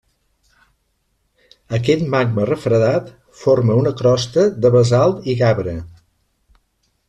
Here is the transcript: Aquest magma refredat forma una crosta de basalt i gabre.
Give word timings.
Aquest 1.79 2.07
magma 2.15 2.47
refredat 2.51 3.13
forma 3.43 3.77
una 3.85 3.95
crosta 4.03 4.49
de 4.65 4.75
basalt 4.79 5.33
i 5.35 5.41
gabre. 5.45 5.79